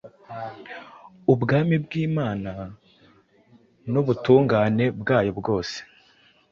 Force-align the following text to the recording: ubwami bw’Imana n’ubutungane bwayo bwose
ubwami 1.33 1.75
bw’Imana 1.83 2.51
n’ubutungane 3.91 4.85
bwayo 5.01 5.31
bwose 5.39 5.77